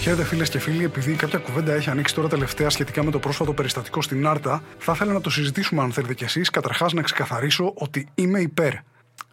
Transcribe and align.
Χαίρετε 0.00 0.24
φίλες 0.24 0.48
και 0.48 0.58
φίλοι, 0.58 0.84
επειδή 0.84 1.14
κάποια 1.14 1.38
κουβέντα 1.38 1.72
έχει 1.72 1.90
ανοίξει 1.90 2.14
τώρα 2.14 2.28
τελευταία 2.28 2.70
σχετικά 2.70 3.04
με 3.04 3.10
το 3.10 3.18
πρόσφατο 3.18 3.52
περιστατικό 3.52 4.02
στην 4.02 4.26
Άρτα, 4.26 4.62
θα 4.78 4.92
ήθελα 4.94 5.12
να 5.12 5.20
το 5.20 5.30
συζητήσουμε 5.30 5.82
αν 5.82 5.92
θέλετε 5.92 6.14
κι 6.14 6.24
εσείς. 6.24 6.50
Καταρχάς, 6.50 6.92
να 6.92 7.02
ξεκαθαρίσω 7.02 7.72
ότι 7.74 8.08
είμαι 8.14 8.40
υπέρ. 8.40 8.72